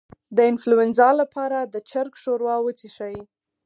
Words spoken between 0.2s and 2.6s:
د انفلونزا لپاره د چرګ ښوروا